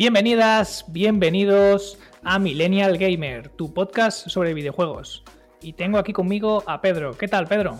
[0.00, 5.22] Bienvenidas, bienvenidos a Millennial Gamer, tu podcast sobre videojuegos.
[5.60, 7.18] Y tengo aquí conmigo a Pedro.
[7.18, 7.78] ¿Qué tal, Pedro?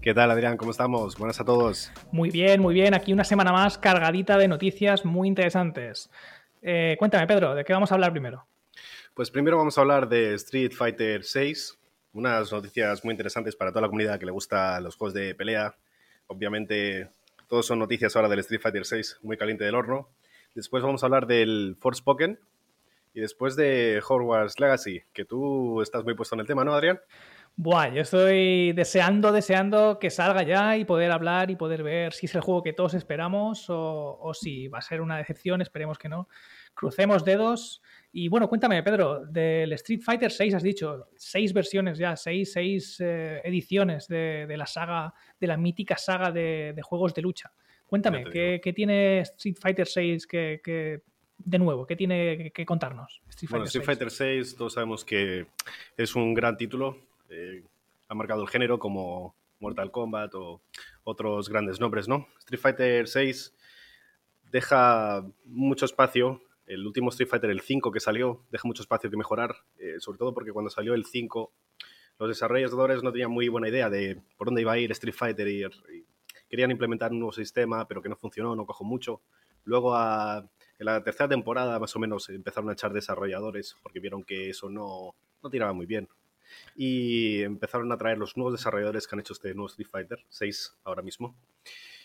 [0.00, 0.56] ¿Qué tal, Adrián?
[0.56, 1.18] ¿Cómo estamos?
[1.18, 1.92] Buenas a todos.
[2.10, 2.94] Muy bien, muy bien.
[2.94, 6.08] Aquí una semana más cargadita de noticias muy interesantes.
[6.62, 8.46] Eh, cuéntame, Pedro, ¿de qué vamos a hablar primero?
[9.12, 11.52] Pues primero vamos a hablar de Street Fighter VI,
[12.14, 15.76] unas noticias muy interesantes para toda la comunidad que le gusta los juegos de pelea.
[16.28, 17.10] Obviamente,
[17.46, 20.08] todos son noticias ahora del Street Fighter VI, muy caliente del horno.
[20.56, 22.40] Después vamos a hablar del Forspoken.
[23.12, 26.98] Y después de Hogwarts Legacy, que tú estás muy puesto en el tema, ¿no, Adrián?
[27.56, 32.24] Buah, yo estoy deseando, deseando que salga ya y poder hablar y poder ver si
[32.24, 36.08] es el juego que todos esperamos o, si va a ser una decepción, esperemos que
[36.08, 36.26] no.
[36.72, 37.82] Crucemos dedos.
[38.12, 42.98] Y bueno, cuéntame, Pedro, del Street Fighter 6 has dicho, seis versiones ya, seis, seis
[43.00, 47.52] eh, ediciones de, la saga, de la mítica saga de juegos de lucha.
[47.86, 51.02] Cuéntame, ¿qué, ¿qué, tiene Street Fighter 6 que, que,
[51.38, 53.22] de nuevo, qué tiene que, contarnos?
[53.28, 55.46] Street bueno, Street Fighter 6, todos sabemos que
[55.96, 56.98] es un gran título,
[57.30, 57.62] eh,
[58.08, 60.60] ha marcado el género como Mortal Kombat o
[61.04, 62.28] otros grandes nombres, ¿no?
[62.38, 63.54] Street Fighter 6
[64.50, 69.16] deja mucho espacio el último Street Fighter, el 5 que salió, deja mucho espacio que
[69.16, 71.52] mejorar, eh, sobre todo porque cuando salió el 5,
[72.18, 75.46] los desarrolladores no tenían muy buena idea de por dónde iba a ir Street Fighter
[75.46, 76.04] y, y
[76.48, 79.22] querían implementar un nuevo sistema, pero que no funcionó, no cojo mucho.
[79.64, 84.22] Luego, a, en la tercera temporada, más o menos, empezaron a echar desarrolladores porque vieron
[84.24, 86.08] que eso no, no tiraba muy bien.
[86.76, 90.78] Y empezaron a traer los nuevos desarrolladores que han hecho este nuevo Street Fighter 6
[90.84, 91.36] ahora mismo.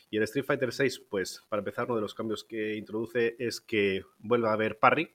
[0.09, 3.61] Y el Street Fighter 6, pues para empezar, uno de los cambios que introduce es
[3.61, 5.13] que vuelve a haber parry.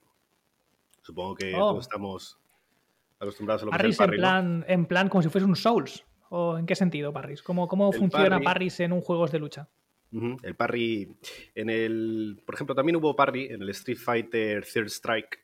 [1.02, 1.58] Supongo que oh.
[1.58, 2.38] todos estamos
[3.18, 4.16] acostumbrados a lo que es el parry.
[4.16, 4.66] En plan, ¿no?
[4.68, 6.04] en plan como si fuese un Souls.
[6.30, 7.42] ¿O en qué sentido, Parrys?
[7.42, 9.68] ¿Cómo, cómo funciona parry, Parrys en un juegos de lucha?
[10.12, 10.38] Uh -huh.
[10.42, 11.16] El parry.
[11.54, 12.40] En el.
[12.44, 15.38] Por ejemplo, también hubo parry en el Street Fighter Third Strike.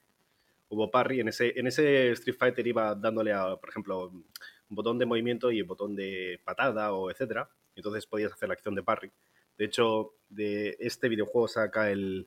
[0.69, 1.21] Hubo parry.
[1.21, 4.25] En ese, en ese Street Fighter iba dándole a, por ejemplo, un
[4.69, 7.49] botón de movimiento y un botón de patada o etcétera.
[7.77, 9.11] Entonces podías hacer la acción de parry.
[9.59, 12.27] De hecho, de este videojuego saca el,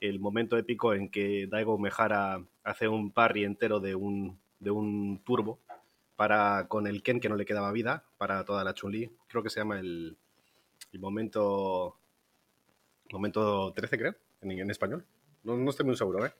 [0.00, 5.22] el momento épico en que Daigo Mejara hace un parry entero de un, de un
[5.24, 5.60] turbo
[6.18, 9.08] para con el Ken que no le quedaba vida para toda la Chun-Li.
[9.28, 10.18] Creo que se llama el,
[10.92, 11.96] el momento
[13.12, 15.06] momento 13, creo, en, en español.
[15.44, 16.32] No, no, estoy muy seguro, ¿eh?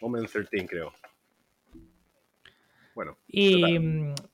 [0.00, 0.94] Moment 13, creo.
[2.94, 3.18] Bueno.
[3.28, 3.78] Y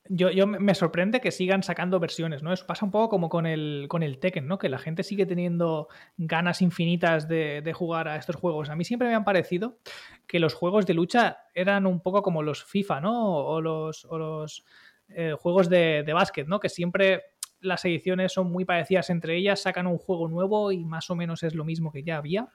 [0.09, 2.53] yo, yo, me sorprende que sigan sacando versiones, ¿no?
[2.53, 4.59] Eso pasa un poco como con el, con el Tekken, ¿no?
[4.59, 8.71] Que la gente sigue teniendo ganas infinitas de, de, jugar a estos juegos.
[8.71, 9.81] A mí siempre me han parecido
[10.27, 13.37] que los juegos de lucha eran un poco como los FIFA, ¿no?
[13.37, 14.65] O los, o los
[15.09, 16.61] eh, juegos de, de básquet, ¿no?
[16.61, 17.23] Que siempre
[17.61, 21.43] las ediciones son muy parecidas entre ellas, sacan un juego nuevo y más o menos
[21.43, 22.49] es lo mismo que ya había.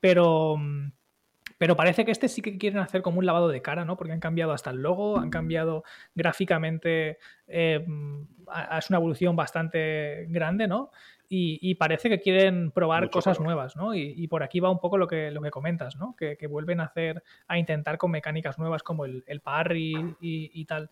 [0.00, 0.58] Pero
[1.58, 3.96] pero parece que este sí que quieren hacer como un lavado de cara, ¿no?
[3.96, 7.84] Porque han cambiado hasta el logo, han cambiado gráficamente, eh,
[8.78, 10.90] es una evolución bastante grande, ¿no?
[11.28, 13.94] Y, y parece que quieren probar Mucho cosas nuevas, ¿no?
[13.94, 16.14] Y, y, por aquí va un poco lo que, lo que comentas, ¿no?
[16.14, 20.50] Que, que vuelven a hacer, a intentar con mecánicas nuevas como el, el parry y,
[20.52, 20.90] y tal.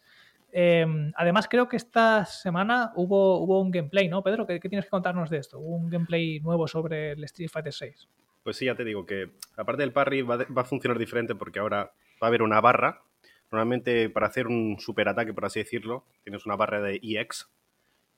[0.57, 4.47] Eh, además, creo que esta semana hubo, hubo un gameplay, ¿no, Pedro?
[4.47, 5.59] ¿Qué, ¿Qué, tienes que contarnos de esto?
[5.59, 8.09] Un gameplay nuevo sobre el Street Fighter 6.
[8.45, 11.59] Pues sí, ya te digo que aparte del parry va, va, a funcionar diferente porque
[11.59, 11.91] ahora
[12.23, 13.03] va a haber una barra.
[13.51, 17.51] Normalmente para hacer un superataque, por así decirlo, tienes una barra de EX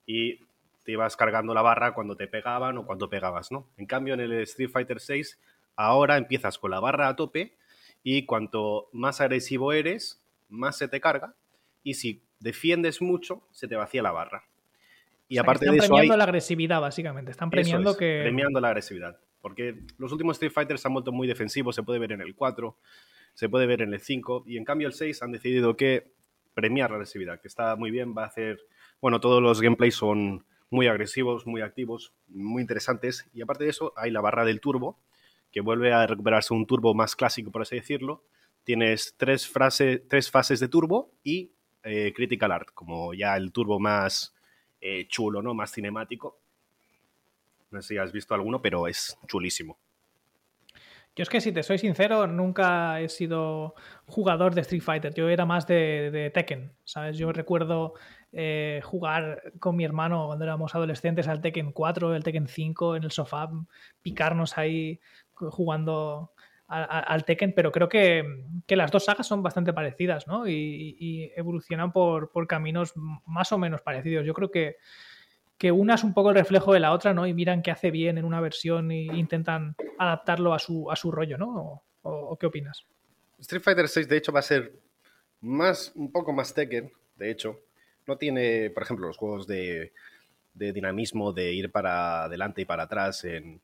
[0.05, 0.41] y
[0.85, 3.67] te ibas cargando la barra cuando te pegaban o cuando pegabas, ¿no?
[3.79, 5.41] En cambio, en el Street Fighter 6,
[5.75, 7.57] ahora empiezas con la barra a tope
[8.03, 11.35] y cuanto más agresivo eres, más se te carga
[11.83, 14.45] y si defiendes mucho, se te vacía la barra.
[15.29, 16.19] Y o sea, aparte están de eso premiando hay...
[16.19, 17.31] la agresividad, básicamente.
[17.31, 18.21] Están premiando es, que...
[18.23, 19.19] Premiando la agresividad.
[19.41, 22.35] Porque los últimos Street Fighter se han vuelto muy defensivos, se puede ver en el
[22.35, 22.77] 4,
[23.35, 26.13] se puede ver en el 5, y en cambio el 6 han decidido que
[26.55, 28.59] premiar la agresividad, que está muy bien, va a hacer,
[29.01, 33.93] bueno, todos los gameplays son muy agresivos, muy activos, muy interesantes, y aparte de eso
[33.97, 34.99] hay la barra del turbo,
[35.53, 38.25] que vuelve a recuperarse un turbo más clásico, por así decirlo,
[38.65, 41.53] tienes tres, frase, tres fases de turbo y
[41.87, 44.35] eh, Critical Art, como ya el turbo más
[44.81, 45.55] eh, chulo, ¿no?
[45.55, 46.39] Más cinemático,
[47.71, 49.79] no sé si has visto alguno, pero es chulísimo.
[51.15, 53.75] Yo es que si te soy sincero, nunca he sido
[54.07, 55.15] jugador de Street Fighter.
[55.15, 57.17] Yo era más de, Tekken, ¿sabes?
[57.17, 57.95] Yo recuerdo
[58.33, 63.05] eh, jugar con mi hermano cuando éramos adolescentes al Tekken 4, el Tekken 5 en
[63.05, 63.49] el sofá,
[64.03, 65.01] picarnos ahí
[65.35, 66.33] jugando
[66.69, 68.25] al Tekken, pero creo que,
[68.67, 70.49] que, las dos sagas son bastante parecidas, ¿no?
[70.49, 72.93] Y, evolucionan por, por, caminos
[73.25, 74.27] más o menos parecidos.
[74.27, 74.77] Yo creo que
[75.59, 77.27] que una es un poco el reflejo de la otra, ¿no?
[77.27, 81.11] Y miran qué hace bien en una versión e intentan adaptarlo a su, a su
[81.11, 81.49] rollo, ¿no?
[81.57, 82.85] ¿O, ¿O, qué opinas?
[83.39, 84.73] Street Fighter 6 de hecho va a ser
[85.41, 87.61] más, un poco más Tekken, de hecho.
[88.07, 89.93] No tiene, por ejemplo, los juegos de,
[90.55, 93.61] dinamismo, de ir para adelante y para atrás en,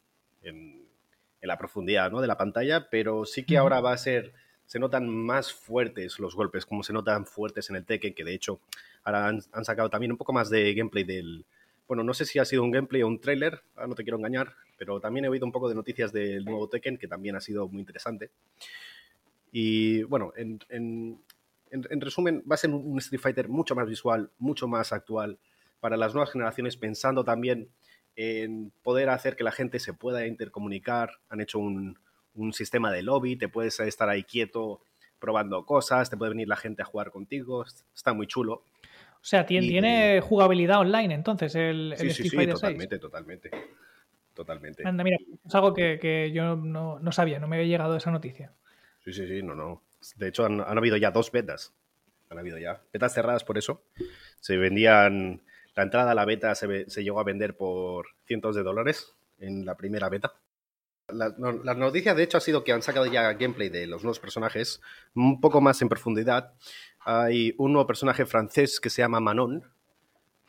[1.47, 2.21] la profundidad ¿no?
[2.21, 4.33] de la pantalla, pero sí que ahora va a ser
[4.73, 8.33] se notan más fuertes los golpes, como se notan fuertes en el Tekken, que de
[8.33, 8.61] hecho
[9.05, 11.45] ahora han, sacado también un poco más de gameplay del...
[11.87, 14.55] Bueno, no sé si ha sido un gameplay o un trailer, no te quiero engañar,
[14.79, 17.69] pero también he oído un poco de noticias del nuevo Tekken, que también ha sido
[17.69, 18.31] muy interesante.
[19.51, 20.59] Y bueno, en,
[21.71, 25.39] en resumen, va a ser un Street Fighter mucho más visual, mucho más actual
[25.81, 27.69] para las nuevas generaciones, pensando también
[28.17, 31.13] en poder hacer que la gente se pueda intercomunicar.
[31.29, 31.99] Han hecho un,
[32.35, 34.81] un sistema de lobby, te puedes estar ahí quieto
[35.19, 37.65] probando cosas, te puede venir la gente a jugar contigo,
[37.95, 38.65] está muy chulo.
[39.23, 43.51] O sea, tiene, jugabilidad online entonces el, sí, sí, sí, totalmente, totalmente.
[44.35, 44.83] Totalmente.
[44.87, 48.53] Anda, mira, es algo que, yo no, sabía, no me había llegado esa noticia.
[49.05, 49.83] Sí, sí, sí, no, no.
[50.17, 51.73] De hecho, han, habido ya dos betas.
[52.31, 52.81] Han habido ya.
[52.93, 53.85] Betas cerradas por eso.
[54.41, 55.43] Se vendían.
[55.75, 59.77] La entrada a la beta se, llegó a vender por cientos de dólares en la
[59.77, 60.35] primera beta.
[61.09, 61.31] La,
[61.75, 64.81] noticia, de hecho, ha sido que han sacado ya gameplay de los nuevos personajes,
[65.15, 66.55] un poco más en profundidad.
[67.01, 69.63] Hay un nuevo personaje francés que se llama Manon,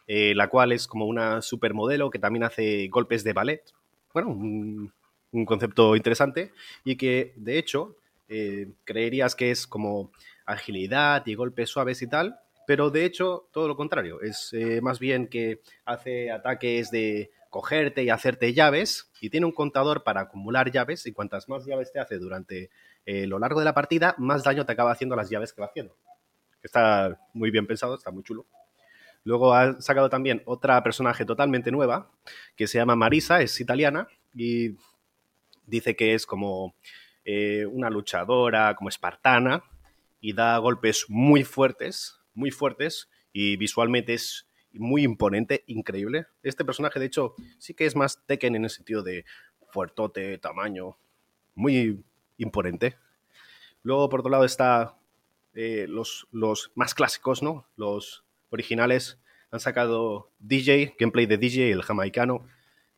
[0.08, 3.64] eh, la cual es como una supermodelo que también hace golpes de ballet.
[4.14, 4.92] Bueno, un,
[5.46, 6.54] concepto interesante
[6.84, 7.98] y que, de hecho,
[8.30, 10.12] eh, creerías que es como
[10.46, 14.22] agilidad y golpes suaves y tal, pero de hecho, todo lo contrario.
[14.22, 19.52] Es eh, más bien que hace ataques de cogerte y hacerte llaves y tiene un
[19.52, 22.72] contador para acumular llaves y cuantas más llaves te hace durante
[23.06, 25.68] eh, lo largo de la partida, más daño te acaba haciendo las llaves que va
[25.68, 25.96] haciendo.
[26.64, 28.48] Está muy bien pensado, está muy chulo.
[29.24, 32.10] Luego ha sacado también otra personaje totalmente nueva
[32.56, 34.76] que se llama Marisa, es italiana y
[35.66, 36.76] dice que es como
[37.24, 39.64] eh, una luchadora, como espartana
[40.20, 46.28] y da golpes muy fuertes, muy fuertes y visualmente es muy imponente, increíble.
[46.42, 49.26] Este personaje, de hecho, sí que es más Tekken en el sentido de
[49.70, 50.98] fuertote, tamaño,
[51.56, 52.04] muy
[52.38, 52.96] imponente.
[53.84, 54.96] Luego, por otro lado, está
[55.54, 57.68] eh, los, los más clásicos, ¿no?
[57.76, 59.20] Los originales
[59.52, 62.48] han sacado DJ, gameplay de DJ, el jamaicano.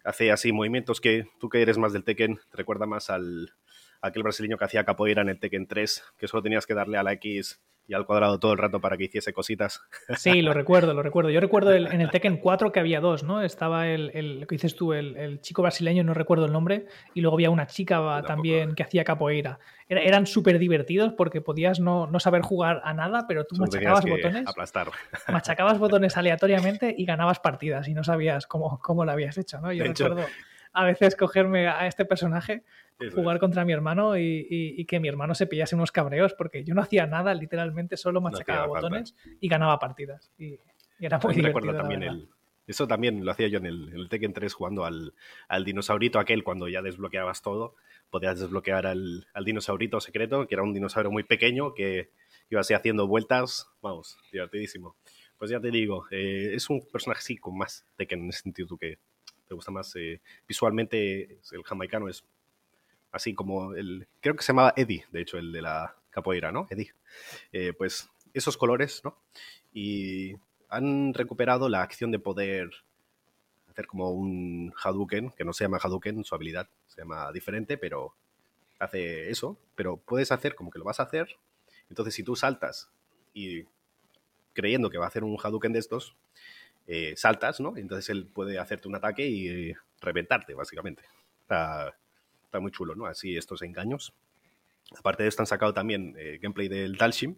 [0.03, 3.53] Hace así movimientos que tú que eres más del Tekken, te recuerda más al
[4.01, 7.03] aquel brasileño que hacía capoeira en el Tekken 3, que solo tenías que darle a
[7.03, 9.81] la X y al cuadrado todo el rato para que hiciese cositas.
[10.17, 11.29] Sí, lo recuerdo, lo recuerdo.
[11.29, 13.41] Yo recuerdo en el Tekken 4 que había dos, ¿no?
[13.41, 17.35] Estaba el, lo que dices tú, el, chico brasileño, no recuerdo el nombre, y luego
[17.35, 19.59] había una chica también que hacía capoeira.
[19.87, 24.47] eran súper divertidos porque podías no, saber jugar a nada, pero tú machacabas botones.
[24.47, 24.89] Aplastar.
[25.27, 29.71] Machacabas botones aleatoriamente y ganabas partidas y no sabías cómo, cómo lo habías hecho, ¿no?
[29.71, 30.25] Yo recuerdo
[30.75, 32.63] a veces cogerme a este personaje
[33.13, 36.81] jugar contra mi hermano y, que mi hermano se pillase unos cabreos porque yo no
[36.81, 40.31] hacía nada, literalmente solo machacaba botones y ganaba partidas.
[40.37, 40.59] Y,
[40.99, 42.27] era muy divertido, también
[42.67, 45.13] eso también lo hacía yo en el, Tekken 3 jugando al,
[45.47, 47.75] al, dinosaurito aquel cuando ya desbloqueabas todo.
[48.09, 52.09] Podías desbloquear al, al, dinosaurito secreto, que era un dinosaurio muy pequeño que
[52.49, 53.69] iba así haciendo vueltas.
[53.81, 54.95] Vamos, divertidísimo.
[55.37, 58.77] Pues ya te digo, eh, es un personaje sí con más Tekken en ese sentido
[58.77, 58.97] que
[59.47, 59.95] te gusta más.
[59.95, 62.23] Eh, visualmente el jamaicano es
[63.11, 66.67] así como el, creo que se llamaba Eddie, de hecho, el de la capoeira, ¿no?
[66.69, 66.93] Eddie.
[67.51, 69.17] Eh, pues esos colores, ¿no?
[69.73, 70.35] Y
[70.69, 72.69] han recuperado la acción de poder
[73.69, 78.13] hacer como un Hadouken, que no se llama Hadouken, su habilidad se llama diferente, pero
[78.79, 81.37] hace eso, pero puedes hacer como que lo vas a hacer,
[81.89, 82.89] entonces si tú saltas
[83.33, 83.63] y
[84.53, 86.15] creyendo que va a hacer un Hadouken de estos,
[86.87, 87.77] eh, saltas, ¿no?
[87.77, 91.03] Entonces él puede hacerte un ataque y reventarte, básicamente
[92.59, 93.05] muy chulo, ¿no?
[93.05, 94.13] Así estos engaños.
[94.97, 97.35] Aparte de esto han sacado también eh, gameplay del Dalshim,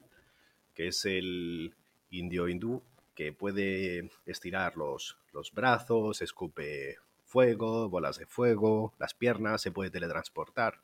[0.73, 1.73] que es el
[2.09, 2.83] indio hindú
[3.15, 5.17] que puede estirar los,
[5.53, 10.81] brazos, escupe fuego, bolas de fuego, las piernas, se puede teletransportar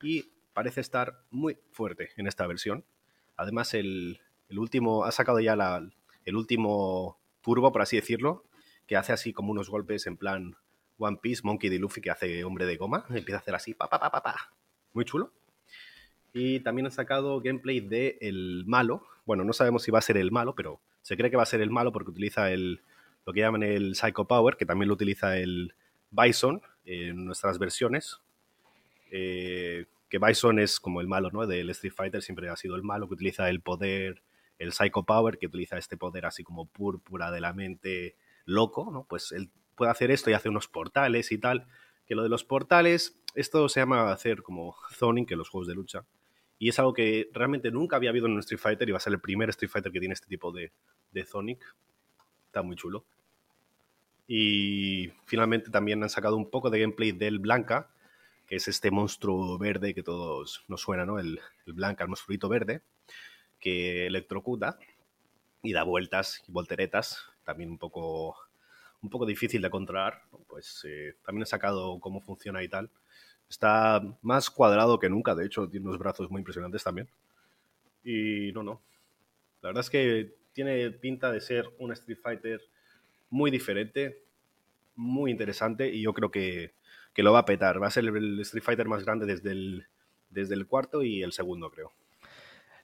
[0.00, 2.84] y parece estar muy fuerte en esta versión.
[3.36, 5.56] Además, el, último, ha sacado ya
[6.24, 8.44] el último turbo, por así decirlo,
[8.86, 10.56] que hace así como unos golpes en plan
[10.98, 11.78] One Piece, Monkey D.
[11.78, 14.52] Luffy que hace hombre de goma, empieza a hacer así, pa, pa, pa, pa, pa.
[14.92, 15.32] Muy chulo.
[16.32, 19.02] Y también han sacado gameplay de el malo.
[19.26, 21.46] Bueno, no sabemos si va a ser el malo, pero se cree que va a
[21.46, 22.80] ser el malo porque utiliza el,
[23.26, 25.74] lo que llaman el Psycho Power, que también lo utiliza el
[26.10, 28.20] Bison en nuestras versiones.
[29.10, 31.46] Eh, que Bison es como el malo, ¿no?
[31.46, 34.22] Del Street Fighter siempre ha sido el malo, que utiliza el poder,
[34.62, 39.04] el Psycho Power, que utiliza este poder así como púrpura de la mente loco, ¿no?
[39.08, 41.66] Pues él puede hacer esto y hace unos portales y tal.
[42.06, 45.74] Que lo de los portales, esto se llama hacer como zoning, que los juegos de
[45.74, 46.04] lucha
[46.58, 49.00] Y es algo que realmente nunca había habido en un Street Fighter y va a
[49.00, 50.72] ser el primer Street Fighter que tiene este tipo de,
[51.10, 51.64] de Sonic.
[52.46, 53.04] Está muy chulo.
[54.28, 57.90] Y finalmente también han sacado un poco de gameplay del Blanca,
[58.46, 61.18] que es este monstruo verde que todos nos suena, ¿no?
[61.18, 62.82] El, el Blanca, el monstruito verde,
[63.62, 64.78] que electrocuta
[65.62, 68.36] y da vueltas y volteretas, también un poco,
[69.00, 70.22] un poco difícil de controlar.
[70.48, 72.90] Pues eh, también he sacado cómo funciona y tal.
[73.48, 77.08] Está más cuadrado que nunca, de hecho, tiene unos brazos muy impresionantes también.
[78.04, 78.80] Y no, no.
[79.62, 82.60] La verdad es que tiene pinta de ser un Street Fighter
[83.30, 84.22] muy diferente,
[84.96, 86.72] muy interesante y yo creo que,
[87.14, 87.80] que lo va a petar.
[87.80, 89.86] Va a ser el Street Fighter más grande desde el,
[90.30, 91.92] desde el cuarto y el segundo, creo.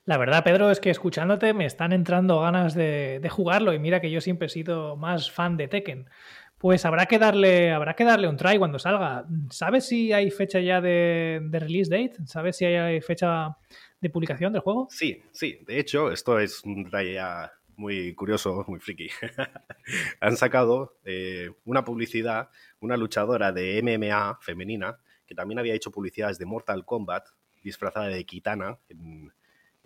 [0.09, 4.01] La verdad, Pedro, es que escuchándote me están entrando ganas de, de, jugarlo y mira
[4.01, 6.09] que yo siempre he sido más fan de Tekken.
[6.57, 9.27] Pues habrá que darle, habrá que darle un try cuando salga.
[9.51, 12.27] ¿Sabes si hay fecha ya de, de release date?
[12.27, 13.59] ¿Sabes si hay fecha
[14.01, 14.89] de publicación del juego?
[14.91, 15.59] Sí, sí.
[15.67, 19.11] De hecho, esto es un detalle ya muy curioso, muy friki.
[20.21, 22.49] Han sacado eh, una publicidad,
[22.81, 27.27] una luchadora de MMA femenina, que también había hecho publicidades de Mortal Kombat,
[27.63, 29.33] disfrazada de Kitana en,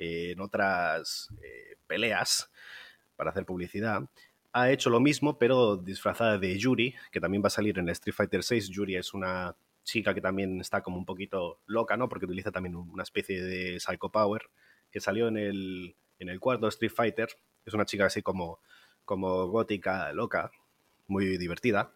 [0.02, 2.50] en otras eh, peleas
[3.16, 4.02] para hacer publicidad.
[4.52, 8.14] Ha hecho lo mismo, pero disfrazada de Yuri, que también va a salir en Street
[8.14, 8.61] Fighter VI.
[8.71, 12.09] Yuri es una chica que también está como un poquito loca, ¿no?
[12.09, 14.42] Porque utiliza también una especie de Psycho Power,
[14.90, 17.28] que salió en el, en el cuarto Street Fighter
[17.64, 18.61] es una chica así como,
[19.04, 20.50] como gótica, loca,
[21.06, 21.92] muy divertida.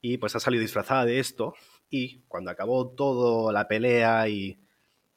[0.00, 1.54] Y pues ha salido disfrazada de esto.
[1.88, 4.58] Y cuando acabó toda la pelea y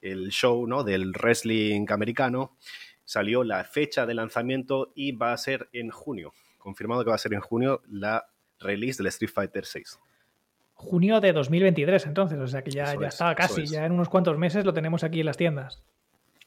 [0.03, 0.83] el show ¿no?
[0.83, 2.57] del wrestling americano,
[3.05, 6.33] salió la fecha de lanzamiento y va a ser en junio.
[6.57, 8.27] Confirmado que va a ser en junio la
[8.59, 9.99] release del Street Fighter 6
[10.75, 14.09] junio de 2023, entonces, o sea que ya, ya es, estaba casi, ya en unos
[14.09, 15.81] cuantos meses lo tenemos aquí en las tiendas.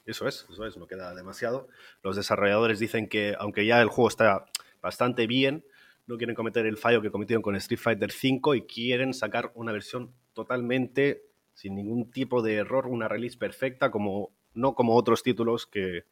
[0.05, 1.67] Eso es, eso es, no queda demasiado.
[2.03, 4.45] Los desarrolladores dicen que, aunque ya el juego está
[4.81, 5.65] bastante bien,
[6.05, 9.73] no quieren cometer el fallo que cometieron con Street Fighter V y quieren sacar una
[9.73, 11.26] versión totalmente
[11.57, 16.03] sin ningún tipo de error, una release perfecta, como no como otros títulos que,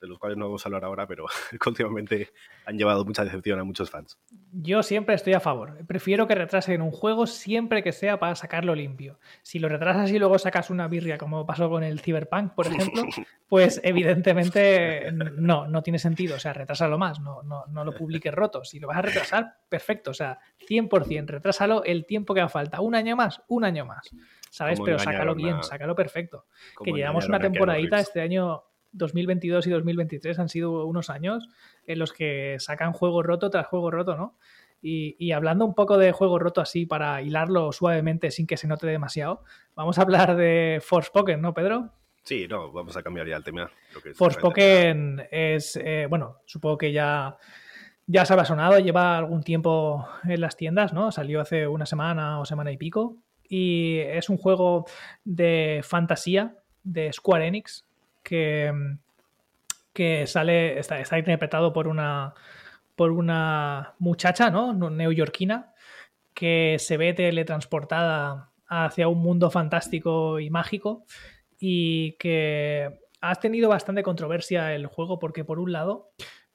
[0.00, 1.26] de los cuales no vamos a hablar ahora, pero
[1.58, 2.30] continuamente
[2.64, 4.18] han llevado mucha decepción a muchos fans.
[4.52, 5.84] Yo siempre estoy a favor.
[5.86, 9.18] Prefiero que retrasen un juego siempre que sea para sacarlo limpio.
[9.42, 13.02] Si lo retrasas y luego sacas una birria, como pasó con el Cyberpunk, por ejemplo,
[13.48, 16.36] pues evidentemente no, no tiene sentido.
[16.36, 18.64] O sea, retrásalo más, no, no, no lo publiques roto.
[18.64, 20.12] Si lo vas a retrasar, perfecto.
[20.12, 22.80] O sea, 100%, retrásalo el tiempo que haga falta.
[22.80, 24.10] Un año más, un año más.
[24.56, 24.80] ¿Sabes?
[24.82, 26.46] Pero sácalo bien, sácalo perfecto.
[26.82, 31.46] Que llevamos una temporadita este año 2022 y 2023 han sido unos años
[31.86, 34.38] en los que sacan juego roto tras juego roto, ¿no?
[34.80, 38.86] Y, hablando un poco de juego roto así para hilarlo suavemente sin que se note
[38.86, 39.44] demasiado,
[39.74, 41.90] vamos a hablar de Forspoken, ¿no, Pedro?
[42.22, 43.70] Sí, no, vamos a cambiar ya el tema.
[44.14, 47.36] Forspoken es, eh, bueno, supongo que ya,
[48.06, 51.12] ya se ha sonado, lleva algún tiempo en las tiendas, ¿no?
[51.12, 53.18] Salió hace una semana o semana y pico.
[53.48, 54.86] Y es un juego
[55.24, 57.84] de fantasía de Square Enix,
[58.22, 58.72] que,
[59.92, 62.34] que sale, está, interpretado por una,
[62.94, 64.72] por una muchacha, ¿no?
[64.72, 65.72] Neoyorquina,
[66.34, 71.04] que se ve teletransportada hacia un mundo fantástico y mágico
[71.58, 76.10] y que ha tenido bastante controversia el juego porque por un lado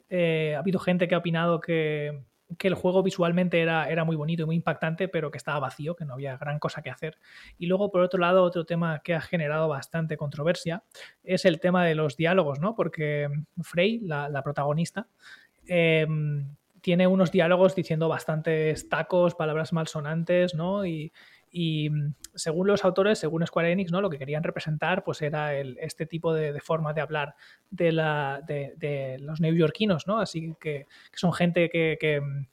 [0.09, 2.21] eh, ha habido gente que ha opinado que,
[2.57, 5.95] que el juego visualmente era, era muy bonito y muy impactante, pero que estaba vacío,
[5.95, 7.17] que no había gran cosa que hacer.
[7.57, 10.83] Y luego, por otro lado, otro tema que ha generado bastante controversia
[11.23, 12.75] es el tema de los diálogos, ¿no?
[12.75, 13.29] Porque
[13.61, 15.07] Frey, la, protagonista,
[15.67, 20.85] em, tiene unos diálogos diciendo bastantes tacos, palabras malsonantes, ¿no?
[20.85, 21.13] Y,
[21.51, 24.01] y mm, según los autores, según Square Enix, ¿no?
[24.01, 27.35] lo que querían representar pues era el, este tipo de, forma de hablar
[27.69, 30.19] de, la, de, los neoyorquinos, ¿no?
[30.19, 32.45] Así que, que son gente que, que, mm,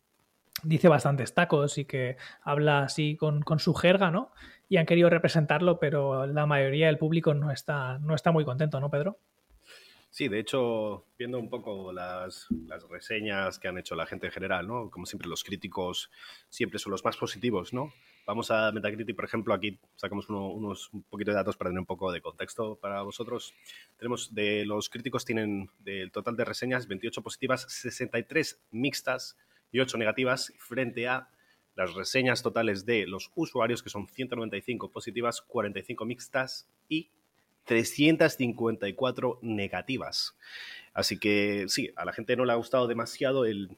[0.65, 4.33] dice bastantes tacos y que habla así con, con, su jerga, ¿no?
[4.69, 8.81] Y han querido representarlo, pero la mayoría del público no está, no está muy contento,
[8.81, 9.19] ¿no, Pedro?
[10.11, 14.33] Sí, de hecho, viendo un poco las, las, reseñas que han hecho la gente en
[14.33, 14.91] general, ¿no?
[14.91, 16.11] Como siempre, los críticos
[16.49, 17.93] siempre son los más positivos, ¿no?
[18.29, 21.87] Vamos a Metacritic, por ejemplo, aquí sacamos unos un poquito de datos para tener un
[21.87, 23.55] poco de contexto para vosotros.
[23.97, 29.39] Tenemos de los críticos tienen del total de reseñas 28 positivas, 63 mixtas
[29.73, 31.31] y 8 negativas frente a
[31.75, 37.11] las reseñas totales de los usuarios que son 195 positivas, 45 mixtas y
[37.69, 40.37] 354 negativas.
[40.95, 43.77] Así que sí, a la gente no le ha gustado demasiado el,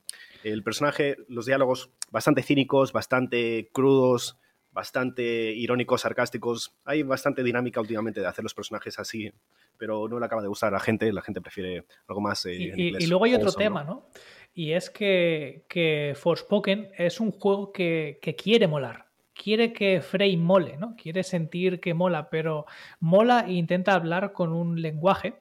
[0.64, 4.38] personaje, los diálogos bastante cínicos, bastante crudos,
[4.73, 6.73] bastante irónicos, sarcásticos.
[6.85, 9.30] Hay bastante dinámica últimamente de hacer los personajes así,
[9.76, 11.12] pero no le acaba de gustar a la gente.
[11.12, 12.47] La gente prefiere algo más.
[12.47, 14.09] Eh, y, luego hay otro tema, ¿no?
[14.54, 19.10] Y es que, que Forspoken es un juego que, que quiere molar
[19.42, 20.94] quiere que Frey mole, ¿no?
[20.97, 22.66] Quiere sentir que mola, pero
[23.00, 25.40] mola e intenta hablar con un lenguaje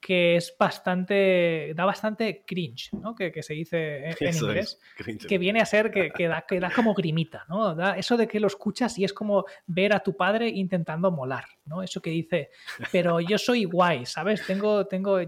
[0.00, 3.14] que es bastante, da bastante cringe, ¿no?
[3.14, 4.78] Que, se dice en, inglés,
[5.26, 7.74] que viene a ser que, que, da, que da como grimita, ¿no?
[7.74, 11.46] Da eso de que lo escuchas y es como ver a tu padre intentando molar,
[11.64, 11.82] ¿no?
[11.82, 12.50] Eso que dice,
[12.92, 14.46] pero yo soy guay, ¿sabes?
[14.46, 15.18] Tengo, tengo,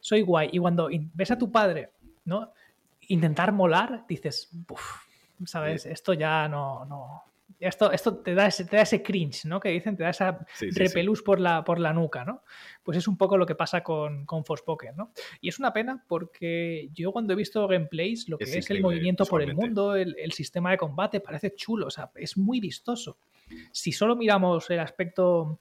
[0.00, 0.50] soy guay.
[0.52, 1.90] Y cuando ves a tu padre,
[2.24, 2.52] ¿no?
[3.08, 4.50] Intentar molar, dices,
[5.46, 5.86] ¿sabes?
[5.86, 7.31] Esto ya no, no,
[7.62, 9.60] esto, esto te, da ese, te da ese cringe, ¿no?
[9.60, 12.42] Que dicen, te da esa repelús Por, la, por la nuca, ¿no?
[12.82, 15.12] Pues es un poco lo que pasa con, con Forspoken, ¿no?
[15.40, 19.24] Y es una pena porque yo cuando he visto gameplays, lo que es, el movimiento
[19.24, 23.18] por el mundo, el, el, sistema de combate, parece chulo, o sea, es muy vistoso.
[23.70, 25.60] Si solo miramos el aspecto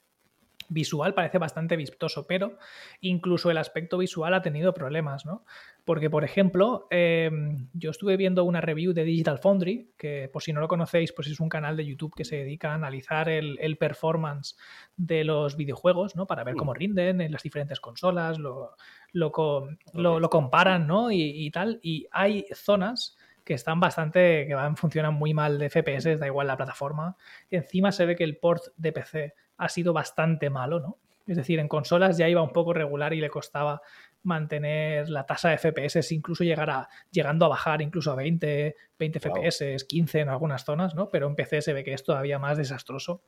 [0.71, 2.57] visual parece bastante vistoso, pero
[3.01, 5.43] incluso el aspecto visual ha tenido problemas, ¿no?
[5.83, 10.53] Porque, por ejemplo, em, yo estuve viendo una review de Digital Foundry, que por si
[10.53, 13.77] no lo conocéis, pues es un canal de YouTube que se dedica a analizar el,
[13.77, 14.57] performance
[14.95, 16.27] de los videojuegos, ¿no?
[16.27, 16.75] Para ver cómo mm.
[16.75, 18.75] rinden en las diferentes consolas, lo,
[19.11, 21.11] lo, comparan, ¿no?
[21.11, 21.79] Y, y, tal.
[21.81, 26.47] Y hay zonas que están bastante, que van, funcionan muy mal de FPS, da igual
[26.47, 27.17] la plataforma.
[27.49, 30.97] Y encima se ve que el port de PC ha sido bastante malo, ¿no?
[31.27, 33.81] Es decir, en consolas ya iba un poco regular y le costaba
[34.23, 39.19] mantener la tasa de FPS, incluso llegar a, llegando a bajar incluso a 20, 20
[39.19, 41.09] FPS, 15 en algunas zonas, ¿no?
[41.09, 43.21] Pero en PC se ve que es todavía más desastroso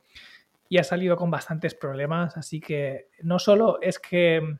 [0.68, 4.58] y ha salido con bastantes problemas, así que no solo es que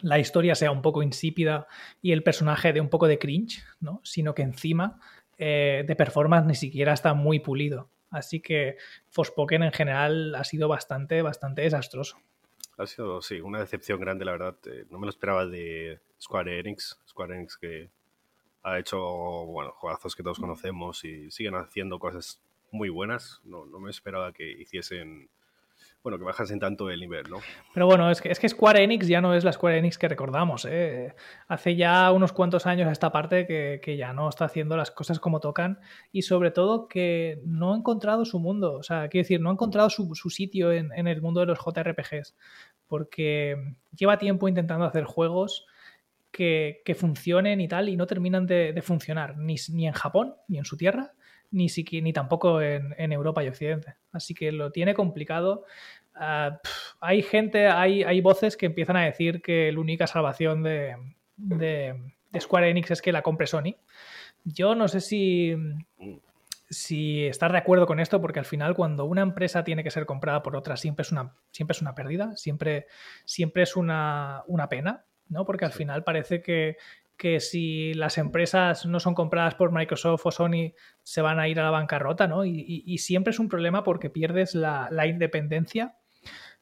[0.00, 1.66] la historia sea un poco insípida
[2.02, 4.00] y el personaje de un poco de cringe, ¿no?
[4.04, 5.00] Sino que encima
[5.38, 7.88] eh, de performance ni siquiera está muy pulido.
[8.10, 8.76] Así que
[9.10, 12.18] Forspoken en general ha sido bastante, bastante desastroso.
[12.78, 14.56] Ha sido, sí, una decepción grande, la verdad.
[14.66, 16.98] Eh, no me lo esperaba de Square Enix.
[17.08, 17.90] Square Enix que
[18.62, 22.40] ha hecho, bueno, juegazos que todos conocemos y siguen haciendo cosas
[22.70, 23.40] muy buenas.
[23.44, 25.30] No, no me esperaba que hiciesen
[26.06, 27.38] bueno, que bajasen tanto el nivel, ¿no?
[27.74, 30.06] Pero bueno, es que, es que Square Enix ya no es la Square Enix que
[30.06, 30.64] recordamos.
[30.64, 31.16] ¿eh?
[31.48, 35.40] Hace ya unos cuantos años esta parte que, ya no está haciendo las cosas como
[35.40, 35.80] tocan
[36.12, 38.74] y sobre todo que no ha encontrado su mundo.
[38.74, 42.36] O sea, quiero decir, no ha encontrado su, sitio en, el mundo de los JRPGs
[42.86, 45.66] porque lleva tiempo intentando hacer juegos
[46.30, 50.64] que, funcionen y tal y no terminan de, funcionar ni, ni en Japón ni en
[50.64, 51.14] su tierra
[51.50, 51.68] ni,
[52.02, 53.94] ni tampoco en, Europa y Occidente.
[54.12, 55.64] Así que lo tiene complicado.
[56.14, 56.60] Ah,
[57.00, 60.96] hay gente, hay, hay voces que empiezan a decir que la única salvación de,
[61.36, 61.94] de,
[62.38, 63.76] Square Enix es que la compre Sony.
[64.44, 65.56] Yo no sé si,
[66.68, 70.06] si estar de acuerdo con esto, porque al final cuando una empresa tiene que ser
[70.06, 72.86] comprada por otra siempre es una, siempre es una pérdida, siempre,
[73.24, 75.44] siempre es una, una pena, ¿no?
[75.44, 76.76] Porque al final parece que,
[77.16, 81.58] que si las empresas no son compradas por Microsoft o Sony se van a ir
[81.60, 82.44] a la bancarrota, ¿no?
[82.44, 85.96] Y, siempre es un problema porque pierdes la, independencia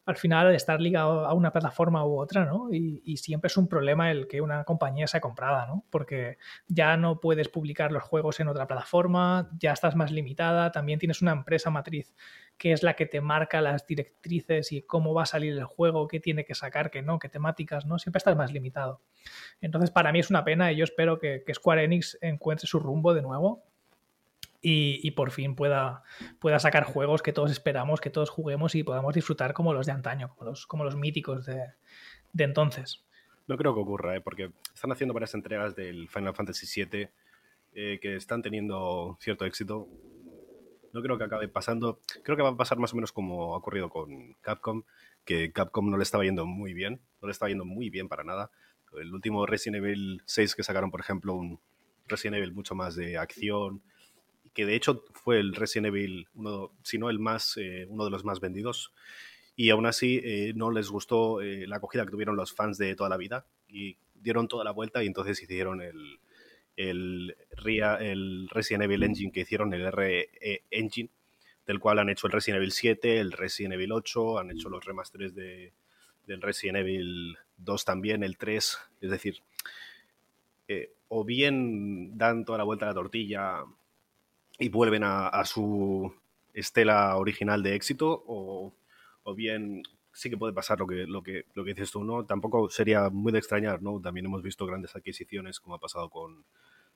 [0.07, 2.69] al final al estar ligado a una plataforma u otra, ¿no?
[2.71, 5.85] Y, siempre es un problema el que una compañía sea comprada, ¿no?
[5.89, 6.37] Porque
[6.67, 11.23] ya no puedes publicar los juegos en otra plataforma, ya estás más limitada, también tienes
[11.23, 12.15] una empresa matriz
[12.59, 16.07] que es la que te marca las directrices y cómo va a salir el juego,
[16.07, 17.99] qué tiene que sacar, qué no, qué temáticas, ¿no?
[17.99, 19.03] Siempre estás más limitado.
[19.61, 23.15] Entonces, para mí es una pena y yo espero que, Square Enix encuentre su rumbo
[23.15, 23.65] de nuevo
[24.65, 26.03] y, por fin pueda,
[26.41, 29.93] pueda sacar juegos que todos esperamos, que todos juguemos y podamos disfrutar como los de
[29.93, 30.35] antaño,
[30.67, 31.65] como los, míticos de,
[32.39, 33.05] entonces.
[33.47, 34.21] No creo que ocurra, ¿eh?
[34.21, 37.09] porque están haciendo varias entregas del Final Fantasy VII
[37.75, 39.89] eh, que están teniendo cierto éxito
[40.95, 42.01] no creo que acabe pasando.
[42.23, 44.85] Creo que va a pasar más o menos como ha ocurrido con Capcom,
[45.25, 48.23] que Capcom no le estaba yendo muy bien, no le estaba yendo muy bien para
[48.23, 48.53] nada.
[48.93, 51.59] El último Resident Evil 6 que sacaron, por ejemplo, un
[52.07, 53.83] Resident Evil mucho más de acción,
[54.55, 58.11] que de hecho fue el Resident Evil, uno, si no el más, eh, uno de
[58.11, 58.93] los más vendidos.
[59.57, 62.95] Y aún así eh, no les gustó eh, la acogida que tuvieron los fans de
[62.95, 63.47] toda la vida.
[63.69, 66.21] Y dieron toda la vuelta y entonces hicieron el,
[66.77, 67.37] el,
[67.67, 70.31] el Resident Evil Engine que hicieron, el RE
[70.71, 71.11] Engine,
[71.67, 74.85] del cual han hecho el Resident Evil 7, el Resident Evil 8, han hecho los
[74.85, 75.73] remasters de,
[76.27, 79.39] del Resident Evil 2 también, el 3, es decir,
[81.09, 83.65] o bien dan toda la vuelta a la tortilla
[84.59, 86.15] y vuelven a, su
[86.53, 88.73] estela original de éxito, o,
[89.35, 92.25] bien sí que puede pasar lo que, lo, que, lo que dices tú, ¿no?
[92.25, 94.01] Tampoco sería muy de extrañar, ¿no?
[94.01, 96.45] También hemos visto grandes adquisiciones, como ha pasado con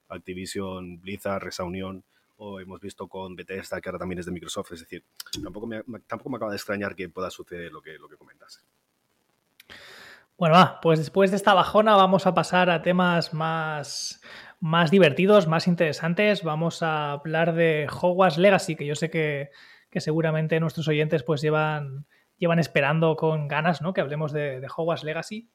[0.08, 2.04] Activision, Blizzard, Resaunión,
[2.36, 4.72] o hemos visto con Bethesda, que ahora también es de Microsoft.
[4.72, 5.04] Es decir,
[5.42, 8.64] tampoco me, tampoco me acaba de extrañar que pueda suceder lo que, lo que comentas.
[10.38, 14.22] Bueno, va, pues después de esta bajona vamos a pasar a temas más,
[14.60, 16.42] más divertidos, más interesantes.
[16.42, 19.50] Vamos a hablar de Hogwarts Legacy, que yo sé que,
[19.96, 23.92] seguramente nuestros oyentes pues llevan, llevan esperando con ganas, ¿no?
[23.92, 25.48] Que hablemos de, de Hogwarts Legacy.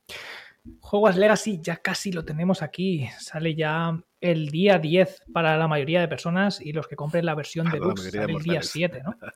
[0.81, 3.07] Hogwarts Legacy ya casi lo tenemos aquí.
[3.19, 7.35] Sale ya el día 10 para la mayoría de personas y los que compren la
[7.35, 9.15] versión de Lux sale el día 7, ¿no?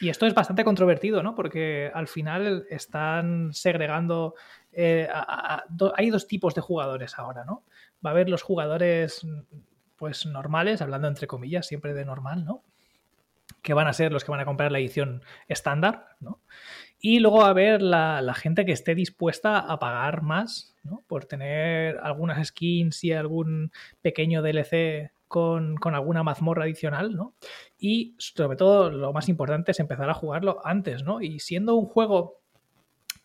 [0.00, 1.36] Y esto es bastante controvertido, ¿no?
[1.36, 4.34] Porque al final están segregando.
[4.72, 5.08] Eh,
[5.94, 7.62] hay dos tipos de jugadores ahora, ¿no?
[8.04, 9.26] Va a haber los jugadores,
[9.96, 12.62] pues normales, hablando entre comillas, siempre de normal, ¿no?
[13.62, 16.40] Que van a ser los que van a comprar la edición estándar, ¿no?
[17.06, 21.04] Y luego va a haber la, gente que esté dispuesta a pagar más ¿no?
[21.06, 27.34] por tener algunas skins y algún pequeño DLC con, alguna mazmorra adicional, ¿no?
[27.78, 31.20] Y sobre todo lo más importante es empezar a jugarlo antes, ¿no?
[31.20, 32.40] Y siendo un juego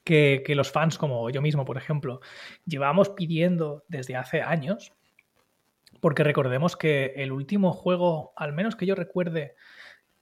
[0.09, 2.19] que, que los fans, como yo mismo, por ejemplo,
[2.65, 4.91] llevamos pidiendo desde hace años,
[5.99, 9.53] porque recordemos que el último juego, al menos que yo recuerde,